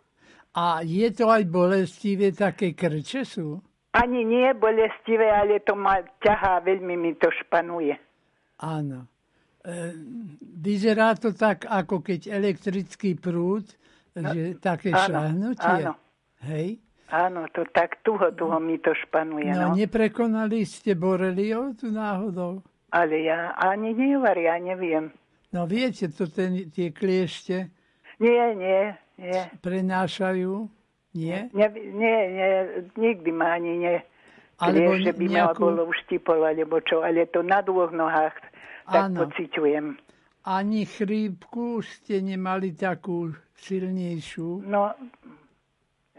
[0.52, 3.64] A je to aj bolestivé, také krče sú?
[3.96, 7.96] Ani nie bolestivé, ale to ma ťahá, veľmi mi to španuje.
[8.60, 9.08] Áno.
[9.64, 9.96] E,
[10.64, 13.68] vyzerá to tak, ako keď elektrický prúd,
[14.16, 15.76] no, že také áno, šahnutie.
[15.88, 15.94] Áno.
[16.44, 16.68] Hej?
[17.12, 19.52] Áno, to tak tuho, tuho mi to španuje.
[19.52, 19.76] No, no.
[19.76, 22.64] neprekonali ste borelio tu náhodou?
[22.92, 25.12] Ale ja ani nevar, ja neviem.
[25.52, 27.68] No viete, to ten, tie kliešte?
[28.24, 29.42] Nie, nie, nie.
[29.62, 30.66] Prenášajú?
[31.14, 31.54] Nie?
[31.54, 32.52] Nie, nie, nie
[32.98, 33.96] nikdy ma ani nie.
[34.62, 35.62] Alebo že by nejakú...
[35.62, 38.38] ma bolo uštipolo, alebo čo, ale to na dvoch nohách
[38.90, 39.26] tak Áno.
[39.26, 39.98] pociťujem.
[40.42, 43.30] Ani chrípku ste nemali takú
[43.62, 44.66] silnejšiu?
[44.66, 44.90] No,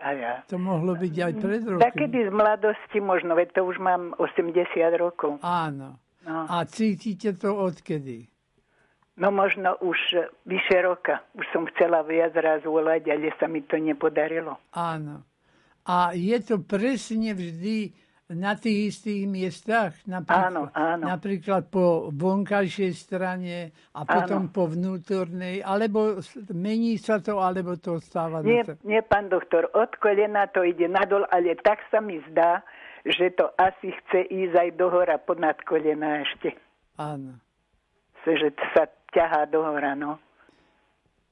[0.03, 0.43] a ja.
[0.51, 1.83] To mohlo byť aj pred rokom.
[1.83, 4.59] Takedy z mladosti možno, veď to už mám 80
[4.99, 5.39] rokov.
[5.47, 5.99] Áno.
[6.23, 6.47] No.
[6.47, 8.31] A cítite to odkedy?
[9.17, 9.99] No možno už
[10.49, 11.21] vyše roka.
[11.37, 14.57] Už som chcela viac raz volať, ale sa mi to nepodarilo.
[14.73, 15.21] Áno.
[15.85, 17.93] A je to presne vždy
[18.33, 21.05] na tých istých miestach, napríklad, áno, áno.
[21.05, 24.53] napríklad po vonkajšej strane a potom áno.
[24.53, 26.17] po vnútornej, alebo
[26.53, 28.81] mení sa to, alebo to stáva nie, to?
[28.89, 32.65] Nie, pán doktor, od kolena to ide nadol, ale tak sa mi zdá,
[33.05, 36.57] že to asi chce ísť aj dohora ponad kolena ešte.
[36.97, 37.37] Áno.
[38.23, 40.19] Že sa ťahá dohora, no.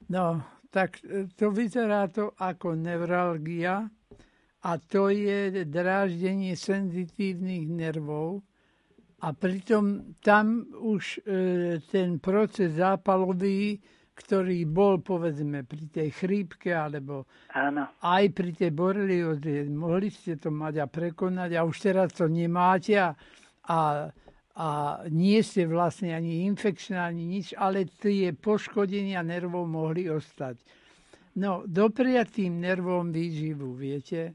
[0.07, 3.89] No, tak e, to vyzerá to ako neuralgia,
[4.61, 8.45] a to je dráždenie senzitívnych nervov
[9.25, 13.81] a pritom tam už e, ten proces zápalový,
[14.13, 17.25] ktorý bol povedzme pri tej chrípke alebo
[17.57, 17.89] Áno.
[18.05, 23.01] aj pri tej borelioze, mohli ste to mať a prekonať a už teraz to nemáte
[23.01, 23.17] a,
[23.65, 24.13] a,
[24.57, 30.59] a nie ste vlastne ani infekčná, ani nič, ale tie poškodenia nervov mohli ostať.
[31.39, 34.35] No, dopriať tým nervom výživu, viete,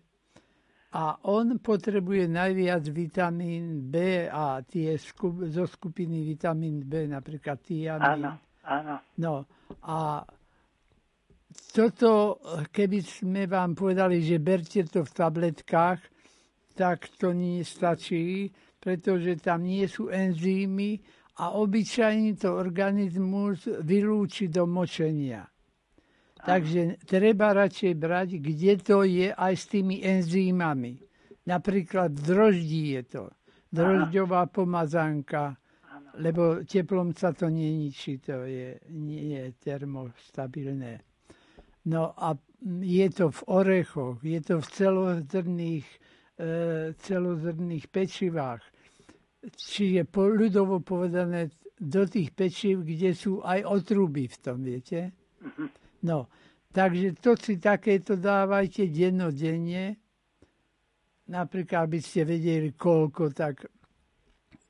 [0.96, 8.24] a on potrebuje najviac vitamín B a tie skup, zo skupiny vitamín B, napríklad tiamín.
[8.24, 8.32] Áno,
[8.64, 8.96] áno.
[9.20, 9.44] No
[9.84, 10.24] a
[11.76, 12.40] toto,
[12.72, 16.00] keby sme vám povedali, že berte to v tabletkách,
[16.80, 18.48] tak to nie stačí,
[18.86, 21.02] pretože tam nie sú enzymy
[21.42, 25.50] a obyčajne to organizmus vylúči do močenia.
[26.46, 31.02] Takže treba radšej brať, kde to je aj s tými enzýmami.
[31.50, 33.24] Napríklad v droždí je to.
[33.74, 35.58] Drožďová pomazánka,
[36.22, 41.02] lebo teplom sa to neničí, to je, nie je termostabilné.
[41.90, 42.38] No a
[42.82, 45.88] je to v orechoch, je to v celozrných,
[46.38, 46.50] e,
[46.94, 48.64] celozrných pečivách.
[49.54, 55.12] Čiže po, ľudovo povedané do tých pečiv, kde sú aj otruby v tom, viete?
[55.44, 55.68] Uh-huh.
[56.08, 56.32] No,
[56.72, 60.00] takže to si takéto dávajte dennodenne.
[61.26, 63.66] Napríklad, aby ste vedeli, koľko, tak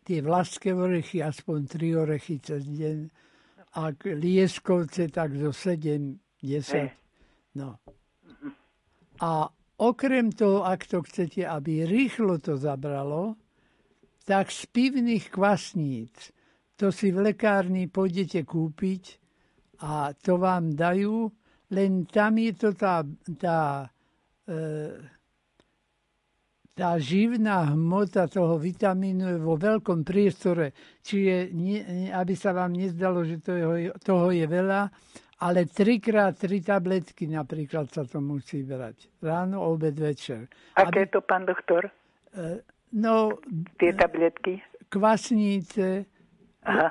[0.05, 2.97] tie vlaské orechy, aspoň tri orechy cez deň.
[3.75, 7.59] A lieskovce, tak zo 7, 10.
[7.59, 7.75] No.
[9.19, 13.35] A okrem toho, ak to chcete, aby rýchlo to zabralo,
[14.25, 16.33] tak z pivných kvasníc,
[16.75, 19.03] to si v lekárni pôjdete kúpiť
[19.85, 21.29] a to vám dajú,
[21.71, 23.05] len tam je to tá,
[23.39, 23.87] tá,
[24.49, 24.91] e,
[26.75, 31.79] tá živná hmota toho vitamínu je vo veľkom priestore, čiže nie,
[32.11, 34.91] aby sa vám nezdalo, že toho je, toho je veľa,
[35.35, 39.19] Ale trikrát tri tabletky napríklad sa to musí brať.
[39.19, 40.47] Ráno, obed, večer.
[40.79, 41.11] Aké Aby...
[41.11, 41.91] to, pán doktor?
[42.31, 42.63] E,
[42.95, 43.35] no...
[43.77, 44.63] Tie tabletky?
[44.89, 46.07] Kvasnice.
[46.63, 46.89] Aha.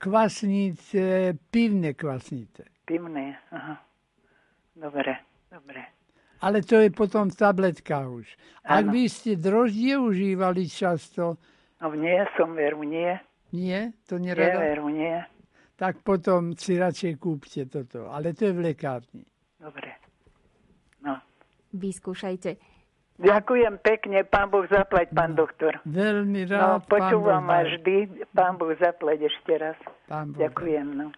[0.00, 2.64] Kvasnice, pivné kvasnice.
[2.88, 3.78] Pivné, aha.
[4.74, 5.80] Dobre, dobre.
[6.42, 8.26] Ale to je potom v tabletkách už.
[8.66, 11.38] Ak by ste droždie užívali často...
[11.78, 13.16] No nie, som veru nie.
[13.54, 13.94] Nie?
[14.10, 14.58] To nerada?
[14.58, 15.16] Nie, veru nie
[15.74, 18.06] tak potom si radšej kúpte toto.
[18.10, 19.26] Ale to je v lekárni.
[19.58, 19.90] Dobre.
[21.02, 21.18] No.
[21.74, 22.56] Vyskúšajte.
[23.14, 25.78] Ďakujem pekne, pán Boh zaplať, pán no, doktor.
[25.86, 26.60] Veľmi rád.
[26.60, 29.78] No, počúvam ma vždy, pán Boh zaplať ešte raz.
[30.10, 30.86] Pán boh Ďakujem.
[30.98, 31.14] No.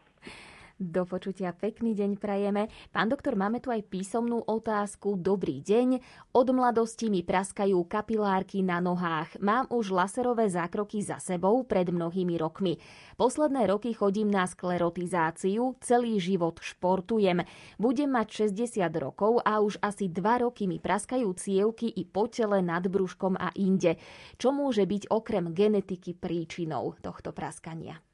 [0.76, 2.68] Do počutia pekný deň prajeme.
[2.92, 5.16] Pán doktor, máme tu aj písomnú otázku.
[5.16, 6.04] Dobrý deň.
[6.36, 9.40] Od mladosti mi praskajú kapilárky na nohách.
[9.40, 12.76] Mám už laserové zákroky za sebou pred mnohými rokmi.
[13.16, 17.40] Posledné roky chodím na sklerotizáciu, celý život športujem.
[17.80, 22.60] Budem mať 60 rokov a už asi 2 roky mi praskajú cievky i po tele
[22.60, 23.96] nad brúškom a inde.
[24.36, 28.05] Čo môže byť okrem genetiky príčinou tohto praskania?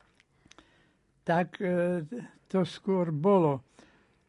[1.22, 2.02] Tak e,
[2.50, 3.62] to skôr bolo.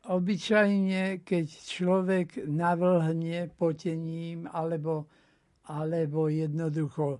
[0.03, 5.07] Obyčajne, keď človek navlhne potením alebo,
[5.71, 7.19] alebo jednoducho e,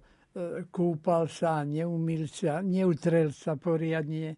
[0.67, 4.35] kúpal sa, neumil sa, neutrel sa poriadne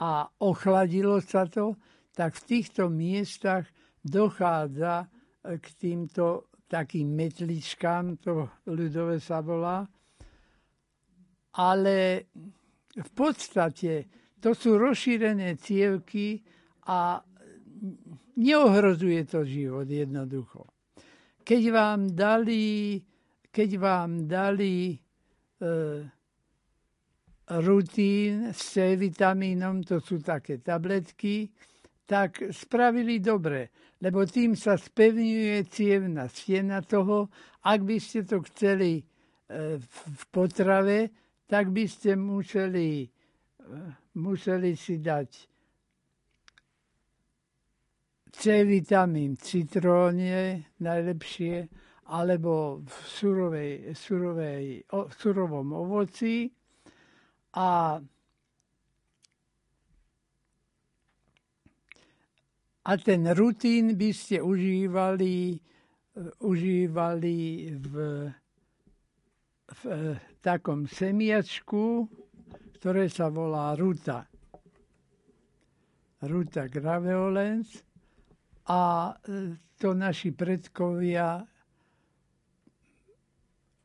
[0.00, 1.76] a ochladilo sa to,
[2.12, 3.68] tak v týchto miestach
[4.02, 5.06] dochádza e,
[5.60, 9.84] k týmto takým metličkám, to ľudové sa volá.
[11.60, 11.96] Ale
[12.96, 16.42] v podstate to sú rozšírené cievky
[16.90, 17.22] a
[18.34, 20.66] neohrozuje to život jednoducho.
[21.46, 22.98] Keď vám dali,
[23.54, 24.96] keď vám dali e,
[27.62, 31.46] rutín s C vitamínom, to sú také tabletky,
[32.02, 33.70] tak spravili dobre,
[34.02, 37.30] lebo tým sa spevňuje cievna stena toho.
[37.62, 39.02] Ak by ste to chceli e,
[39.78, 41.14] v potrave,
[41.46, 43.11] tak by ste museli
[44.14, 45.30] museli si dať
[48.32, 51.68] C vitamín v citróne najlepšie,
[52.08, 56.48] alebo v surovej, surovej, o, v surovom ovoci
[57.52, 58.00] a
[62.82, 65.60] a ten rutín by ste užívali,
[66.42, 67.38] užívali
[67.78, 67.94] v,
[69.70, 69.82] v
[70.42, 72.10] takom semiačku,
[72.82, 74.26] ktoré sa volá ruta.
[76.26, 77.78] Ruta graveolens
[78.66, 81.46] a e, to naši predkovia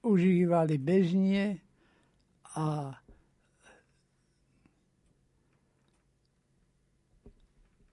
[0.02, 1.62] užívali bežne
[2.58, 2.98] a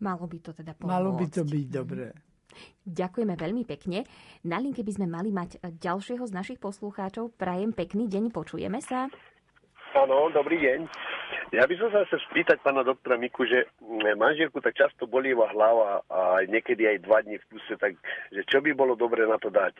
[0.00, 0.88] Malo by to teda pomôcť.
[0.88, 2.12] Malo by to byť dobré.
[2.84, 4.04] Ďakujeme veľmi pekne.
[4.44, 7.32] Na linke by sme mali mať ďalšieho z našich poslucháčov.
[7.36, 9.08] Prajem pekný deň, počujeme sa.
[9.94, 10.90] Áno, dobrý deň.
[11.54, 15.46] Ja by som sa chcel spýtať pána doktora Miku, že mm, manželku tak často bolieva
[15.54, 17.94] hlava a niekedy aj dva dní v kuse, tak
[18.34, 19.78] že čo by bolo dobre na to dať?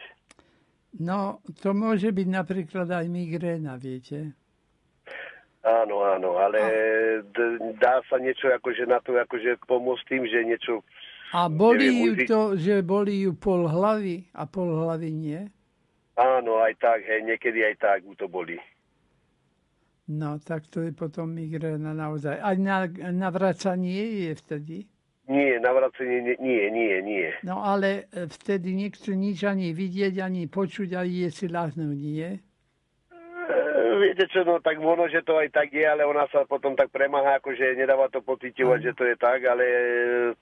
[1.02, 4.38] No, to môže byť napríklad aj migréna, viete?
[5.66, 6.60] Áno, áno, ale
[7.34, 10.86] d- dá sa niečo akože na to akože pomôcť tým, že niečo...
[11.34, 15.42] A bolí ju to, že bolí ju pol hlavy a pol hlavy nie?
[16.14, 18.62] Áno, aj tak, hej, niekedy aj tak ju to bolí.
[20.04, 22.36] No, tak to je potom migréna naozaj.
[22.36, 24.76] A na, navracanie je vtedy?
[25.24, 27.32] Nie, navracanie nie, nie, nie.
[27.40, 32.36] No ale e, vtedy nechcú nič ani vidieť, ani počuť, ani je si lahnúť, nie?
[32.36, 32.40] E,
[33.96, 36.92] viete čo, no tak ono, že to aj tak je, ale ona sa potom tak
[36.92, 39.80] premáha, akože nedáva to pocitovať, že to je tak, ale e,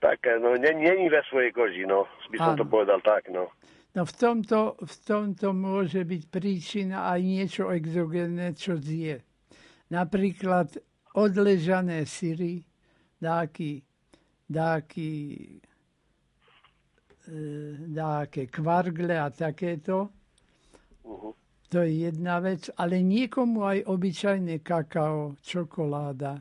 [0.02, 2.60] tak, no, není ve svojej koži, no, by som ano.
[2.60, 3.54] to povedal tak, no.
[3.94, 9.22] No v tomto, v tomto môže byť príčina aj niečo exogénne, čo zje
[9.92, 10.72] napríklad
[11.12, 12.64] odležané syry,
[13.20, 13.84] dáky,
[14.48, 15.10] dáky,
[17.28, 17.36] e,
[17.92, 20.08] dáke kvargle a takéto.
[21.04, 21.36] Uh-huh.
[21.68, 26.40] To je jedna vec, ale niekomu aj obyčajné kakao, čokoláda.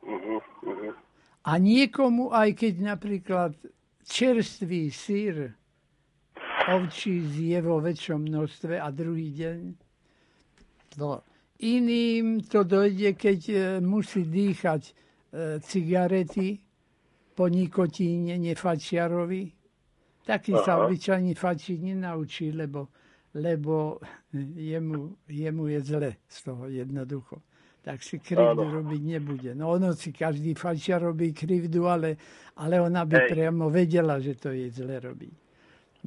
[0.00, 0.40] Uh-huh.
[0.64, 0.96] Uh-huh.
[1.44, 3.52] A niekomu aj keď napríklad
[4.08, 5.52] čerstvý syr
[6.64, 9.60] ovčí zje vo väčšom množstve a druhý deň
[10.96, 11.20] to
[11.62, 14.92] Iným to dojde, keď e, musí dýchať e,
[15.62, 16.58] cigarety
[17.34, 19.54] po nikotíne, nefačiarovi.
[20.24, 20.64] Taký Aha.
[20.64, 22.88] sa obyčajný fačiť nenaučí, lebo,
[23.36, 24.00] lebo
[24.56, 27.42] jemu, jemu je zle z toho jednoducho.
[27.84, 28.80] tak si krivdu Áno.
[28.80, 29.52] robiť nebude.
[29.52, 32.16] No ono si každý fajčia robí krivdu, ale,
[32.56, 33.28] ale ona by Hej.
[33.28, 35.34] priamo vedela, že to je zle robiť.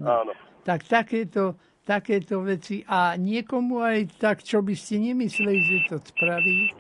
[0.02, 0.26] No.
[0.26, 0.34] Áno.
[0.66, 1.54] Tak takéto,
[1.88, 6.72] takéto veci a niekomu aj tak, čo by ste nemysleli, že to spraví, e,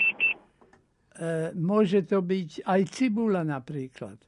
[1.55, 4.20] môže to byť aj cibula napríklad.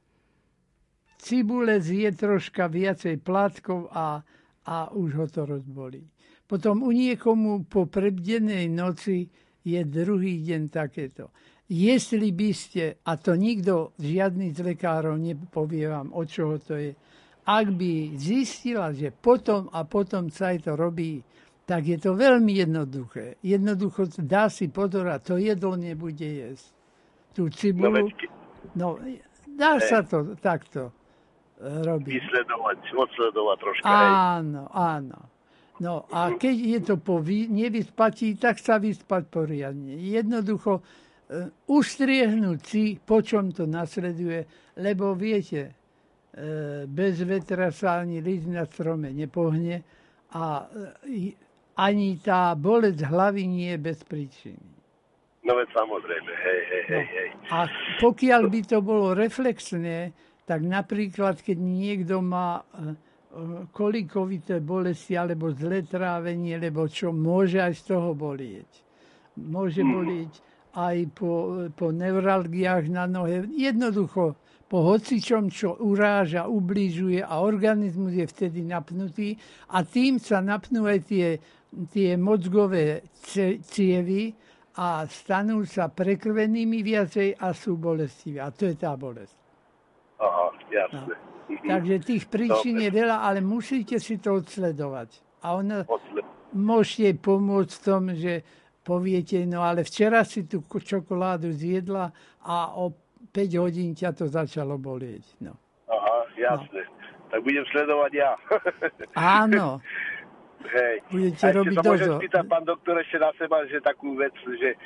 [1.20, 4.24] Cibule zje troška viacej plátkov a,
[4.64, 6.00] a už ho to rozbolí.
[6.48, 9.28] Potom u niekomu po prebdenej noci
[9.60, 11.28] je druhý deň takéto.
[11.70, 16.96] Jestli by ste, a to nikto, žiadny z lekárov nepovie vám, o čoho to je,
[17.50, 21.18] ak by zistila, že potom a potom sa to robí,
[21.66, 23.38] tak je to veľmi jednoduché.
[23.42, 26.70] Jednoducho dá si pozor a to jedlo nebude jesť.
[27.30, 28.10] Tú cibulu,
[28.74, 28.98] no,
[29.54, 30.92] dá sa to takto e,
[31.62, 32.10] robiť.
[32.10, 33.86] Vysledovať, odsledovať troška.
[33.86, 35.18] Áno, áno.
[35.80, 39.96] No a keď je to po nevyspatí, tak sa vyspať poriadne.
[39.96, 44.44] Jednoducho uh, ustriehnúť si, po čom to nasleduje,
[44.76, 45.79] lebo viete,
[46.86, 49.82] bez vetra sa ani list na strome nepohne
[50.30, 50.70] a uh,
[51.74, 54.68] ani tá bolec hlavy nie je bez príčiny.
[55.42, 57.42] No veď samozrejme, hej, hej, hej, no.
[57.50, 57.58] A
[57.98, 60.12] pokiaľ by to bolo reflexné,
[60.44, 62.94] tak napríklad, keď niekto má uh,
[63.74, 68.70] kolikovité bolesti alebo zlé trávenie, lebo čo môže aj z toho bolieť.
[69.38, 69.90] Môže mm.
[69.90, 70.32] bolieť
[70.76, 73.46] aj po, po neuralgiách na nohe.
[73.50, 74.38] Jednoducho
[74.70, 79.34] po hocičom, čo uráža, ubližuje a organizmus je vtedy napnutý
[79.74, 81.42] a tým sa napnú aj tie,
[81.90, 83.02] tie mozgové
[83.66, 84.30] cievy
[84.78, 88.46] a stanú sa prekrvenými viacej a sú bolestivé.
[88.46, 89.34] A to je tá bolesť.
[90.22, 91.18] Aha, jasne.
[91.18, 91.18] No.
[91.50, 95.42] Takže tých príčin je veľa, ale musíte si to odsledovať.
[95.42, 95.82] A ona
[96.54, 98.46] môže pomôcť v tom, že
[98.86, 102.14] poviete, no ale včera si tú čokoládu zjedla
[102.46, 105.24] a o 5 hodín ťa to začalo bolieť.
[105.40, 105.54] No.
[105.86, 106.82] Aha, jasne.
[106.82, 106.98] No.
[107.30, 108.30] Tak budem sledovať ja.
[109.42, 109.78] Áno.
[110.60, 110.94] Hej.
[111.08, 114.76] Budete a robiť sa môžem spýtať, pán doktor, ešte na seba, že takú vec, že
[114.76, 114.78] e,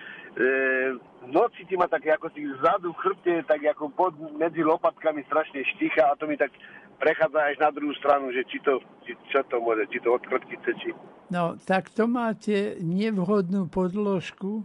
[0.96, 5.26] v noci ti ma tak ako si vzadu v chrbte, tak ako pod, medzi lopatkami
[5.26, 6.54] strašne štícha a to mi tak
[7.02, 10.22] prechádza až na druhú stranu, že či to, či, čo to môže, či to od
[10.22, 10.94] chrbtice, či...
[11.34, 14.62] No, tak to máte nevhodnú podložku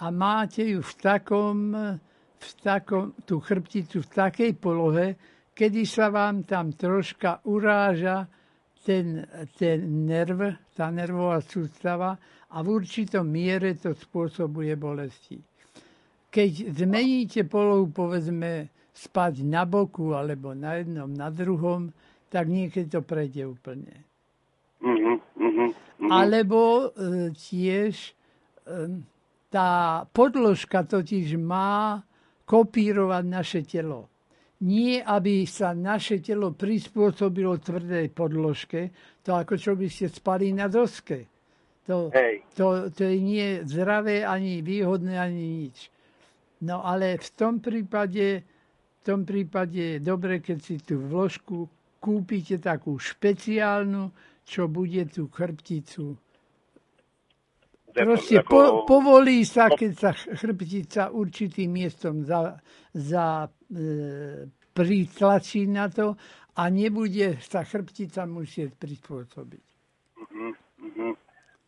[0.00, 1.56] a máte ju v takom,
[2.40, 5.20] v takom, tú chrbticu v takej polohe,
[5.52, 8.24] kedy sa vám tam troška uráža
[8.80, 9.28] ten,
[9.60, 12.16] ten nerv, tá nervová sústava
[12.48, 15.36] a v určitom miere to spôsobuje bolesti.
[16.32, 21.92] Keď zmeníte polohu, povedzme, spať na boku alebo na jednom, na druhom,
[22.30, 24.06] tak niekedy to prejde úplne.
[24.80, 25.70] Mm-hmm, mm-hmm.
[26.08, 28.12] Alebo e, tiež e,
[29.50, 32.00] tá podložka totiž má
[32.50, 34.10] kopírovať naše telo
[34.60, 38.92] nie aby sa naše telo prispôsobilo tvrdej podložke,
[39.24, 41.32] to ako čo by ste spali na doske.
[41.88, 42.12] To,
[42.54, 45.88] to, to je nie zdravé, ani výhodné, ani nič.
[46.60, 51.66] No ale v tom prípade, v tom prípade je dobre, keď si tú vložku
[51.98, 54.12] kúpite takú špeciálnu,
[54.44, 56.20] čo bude tú chrbticu
[57.90, 62.58] Proste po, povolí sa, keď sa chrbtica určitým miestom za,
[62.94, 66.14] za, e, pritlačí na to
[66.56, 69.64] a nebude sa chrbtica musieť prispôsobiť.
[70.16, 71.12] Uh-huh, uh-huh.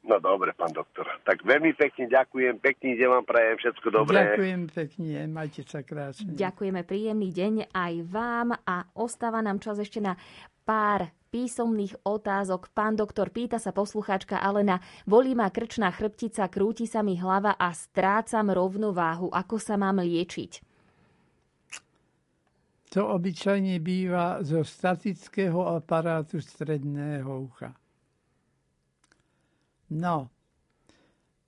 [0.02, 1.06] No dobre, pán doktor.
[1.22, 4.16] Tak veľmi pekne ďakujem, pekný deň vám prajem, všetko dobré.
[4.18, 6.34] Ďakujem pekne, majte sa krásne.
[6.34, 10.18] Ďakujeme, príjemný deň aj vám a ostáva nám čas ešte na
[10.66, 12.68] pár písomných otázok.
[12.76, 17.72] Pán doktor, pýta sa poslucháčka Alena, bolí ma krčná chrbtica, krúti sa mi hlava a
[17.72, 19.32] strácam rovnováhu.
[19.32, 20.60] Ako sa mám liečiť?
[22.92, 27.72] To obyčajne býva zo statického aparátu stredného ucha.
[29.96, 30.28] No,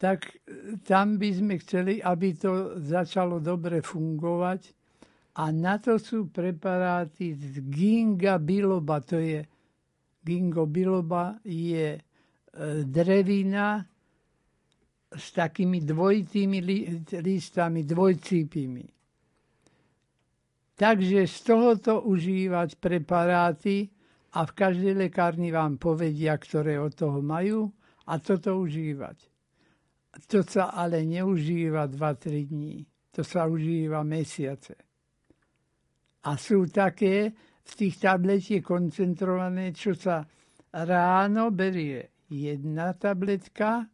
[0.00, 0.40] tak
[0.88, 4.72] tam by sme chceli, aby to začalo dobre fungovať
[5.36, 9.44] a na to sú preparáty z ginga biloba, to je
[10.24, 12.00] Gingo biloba je e,
[12.88, 13.84] drevina
[15.14, 16.58] s takými dvojitými
[17.20, 18.84] listami, dvojcípimi.
[20.74, 23.86] Takže z tohoto užívať preparáty
[24.34, 27.70] a v každej lekárni vám povedia, ktoré od toho majú
[28.10, 29.30] a toto užívať.
[30.26, 32.82] To sa ale neužíva 2-3 dní.
[33.14, 34.74] To sa užíva mesiace.
[36.26, 37.30] A sú také,
[37.64, 40.24] v tých tabletiek koncentrované, čo sa
[40.72, 43.88] ráno berie jedna tabletka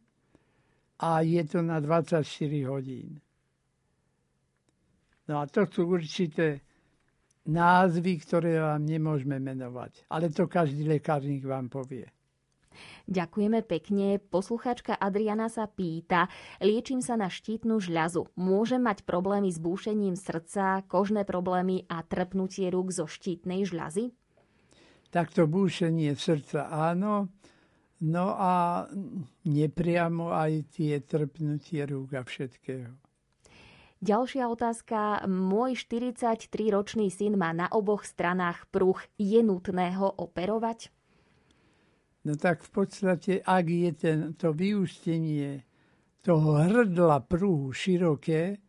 [1.01, 2.23] a je to na 24
[2.67, 3.17] hodín.
[5.27, 6.61] No a to sú určité
[7.47, 10.05] názvy, ktoré vám nemôžeme menovať.
[10.11, 12.05] Ale to každý lekárnik vám povie.
[13.07, 14.17] Ďakujeme pekne.
[14.17, 16.31] Posluchačka Adriana sa pýta,
[16.63, 18.31] liečím sa na štítnu žľazu.
[18.39, 24.15] Môžem mať problémy s búšením srdca, kožné problémy a trpnutie rúk zo štítnej žľazy?
[25.11, 27.27] Takto búšenie srdca áno,
[27.99, 28.87] no a
[29.43, 32.95] nepriamo aj tie trpnutie rúk a všetkého.
[34.01, 35.29] Ďalšia otázka.
[35.29, 38.97] Môj 43-ročný syn má na oboch stranách pruh.
[39.21, 40.89] Je nutné ho operovať?
[42.21, 45.65] No tak v podstate, ak je ten, to vyústenie
[46.21, 48.61] toho hrdla prúhu široké,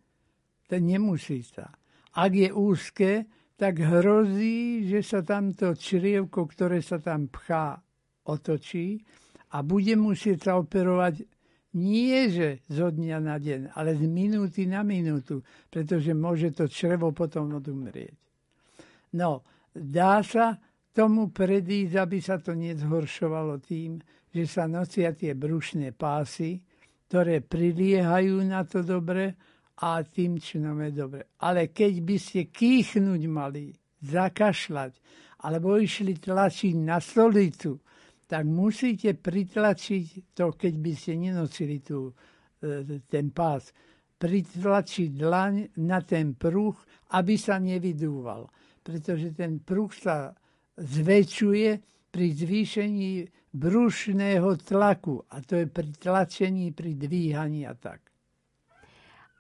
[0.64, 1.68] to nemusí sa.
[2.16, 3.28] Ak je úzke,
[3.60, 7.76] tak hrozí, že sa tamto črievko, ktoré sa tam pchá,
[8.24, 9.04] otočí
[9.52, 11.28] a bude musieť sa operovať
[11.72, 15.40] nie že zo dňa na deň, ale z minúty na minútu,
[15.72, 18.12] pretože môže to črevo potom odumrieť.
[19.16, 20.60] No, dá sa
[20.92, 23.98] tomu predísť, aby sa to nezhoršovalo tým,
[24.32, 26.60] že sa nosia tie brušné pásy,
[27.08, 29.36] ktoré priliehajú na to dobre
[29.84, 31.22] a tým činom je dobre.
[31.44, 33.72] Ale keď by ste kýchnuť mali,
[34.02, 34.92] zakašľať,
[35.42, 37.78] alebo išli tlačiť na stolicu,
[38.26, 43.68] tak musíte pritlačiť to, keď by ste nenosili tu, e, ten pás,
[44.16, 46.72] pritlačiť dlaň na ten pruh,
[47.12, 48.48] aby sa nevydúval.
[48.80, 50.32] Pretože ten pruh sa
[50.82, 51.70] zväčšuje
[52.10, 55.22] pri zvýšení brušného tlaku.
[55.30, 58.02] A to je pri tlačení, pri dvíhaní a tak.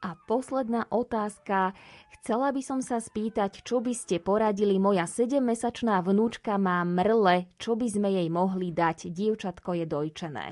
[0.02, 1.74] A posledná otázka.
[2.18, 4.78] Chcela by som sa spýtať, čo by ste poradili.
[4.78, 7.50] Moja 7-mesačná vnúčka má mrle.
[7.58, 9.10] Čo by sme jej mohli dať?
[9.14, 10.46] Dievčatko je dojčené.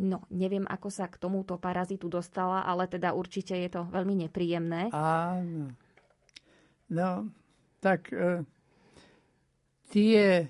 [0.00, 4.88] No, neviem, ako sa k tomuto parazitu dostala, ale teda určite je to veľmi nepríjemné.
[4.96, 5.76] Áno.
[6.88, 7.28] No,
[7.84, 8.40] tak e,
[9.90, 10.46] tie,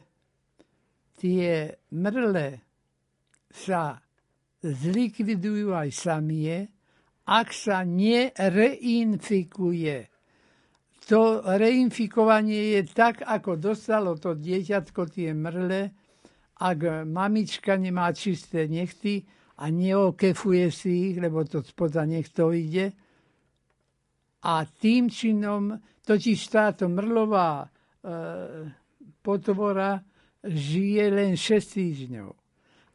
[1.16, 2.60] tie mrle
[3.50, 3.98] sa
[4.60, 6.68] zlikvidujú aj samie,
[7.24, 10.06] ak sa nereinfikuje.
[11.08, 15.90] To reinfikovanie je tak, ako dostalo to dieťatko tie mrle,
[16.60, 19.24] ak mamička nemá čisté nechty
[19.58, 22.92] a neokefuje si ich, lebo to spoza nechto ide.
[24.44, 27.68] A tým činom totiž táto mrlová e,
[29.22, 30.02] potvora
[30.44, 32.30] žije len 6 týždňov.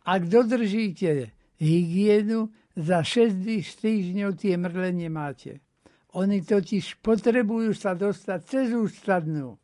[0.06, 3.40] Ak dodržíte hygienu, za 6
[3.80, 5.64] týždňov tie mrle nemáte.
[6.16, 9.60] Oni totiž potrebujú sa dostať cez ústadnú.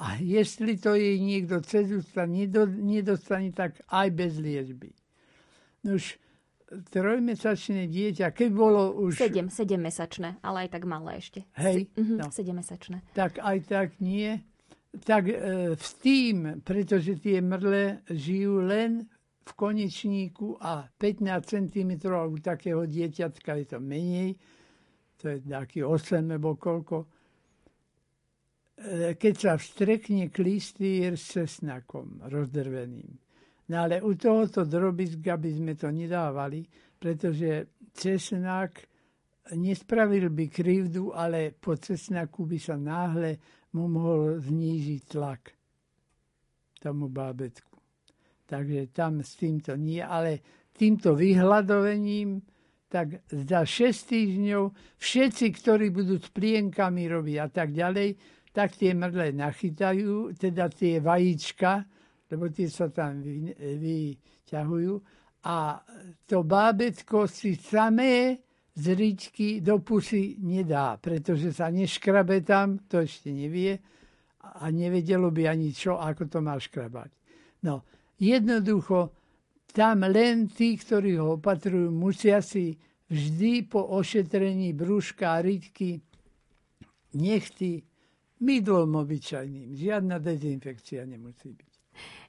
[0.00, 4.94] A jestli to jej niekto cez ústad nedostane, tak aj bez liečby.
[5.84, 6.16] Nož,
[6.70, 9.18] trojmesačné dieťa, keď bolo už...
[9.18, 11.44] Sedem, sedemmesačné, ale aj tak malé ešte.
[11.58, 11.90] Hej?
[11.98, 12.26] Mhm, no.
[12.30, 13.02] Sedemmesačné.
[13.12, 14.40] Tak aj tak nie
[14.98, 15.38] tak e,
[15.78, 16.36] v tým,
[16.66, 19.06] pretože tie mrle žijú len
[19.46, 24.34] v konečníku a 15 cm u takého dieťatka je to menej,
[25.22, 27.06] to je taký 8 alebo koľko.
[28.80, 33.14] E, keď sa vstrekne klistýr s cesnakom rozdrveným.
[33.70, 36.66] No ale u tohoto drobiska by sme to nedávali,
[36.98, 38.89] pretože cesnak
[39.54, 43.38] nespravil by krivdu, ale po cesnaku by sa náhle
[43.74, 45.54] mu mohol znížiť tlak
[46.80, 47.78] tomu bábetku.
[48.50, 50.42] Takže tam s týmto nie, ale
[50.74, 52.42] týmto vyhľadovením,
[52.90, 54.62] tak za 6 týždňov
[54.98, 58.18] všetci, ktorí budú s plienkami robiť a tak ďalej,
[58.50, 61.86] tak tie mrle nachytajú, teda tie vajíčka,
[62.34, 64.94] lebo tie sa tam vy, vyťahujú.
[65.46, 65.78] A
[66.26, 68.42] to bábetko si samé
[68.74, 73.78] z ričky do pusy nedá, pretože sa neškrabe tam, to ešte nevie
[74.40, 77.10] a nevedelo by ani čo, ako to má škrabať.
[77.66, 77.84] No,
[78.16, 79.12] jednoducho,
[79.70, 82.74] tam len tí, ktorí ho opatrujú, musia si
[83.10, 85.98] vždy po ošetrení brúška a ričky
[87.14, 87.82] nechty
[88.40, 89.74] mydlom obyčajným.
[89.76, 91.69] Žiadna dezinfekcia nemusí byť.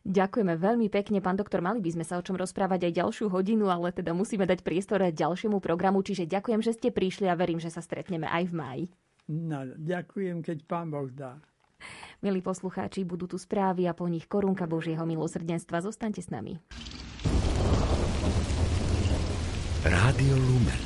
[0.02, 1.62] Ďakujeme veľmi pekne, pán doktor.
[1.62, 5.06] Mali by sme sa o čom rozprávať aj ďalšiu hodinu, ale teda musíme dať priestor
[5.06, 6.02] ďalšiemu programu.
[6.02, 8.84] Čiže ďakujem, že ste prišli a verím, že sa stretneme aj v máji.
[9.30, 11.38] No, ďakujem, keď pán Boh dá.
[12.22, 15.86] Milí poslucháči, budú tu správy a po nich korunka Božieho milosrdenstva.
[15.86, 16.58] Zostaňte s nami.
[19.82, 20.86] Rádio Lumen.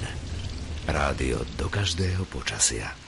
[0.87, 3.04] Rádio do každého počasia.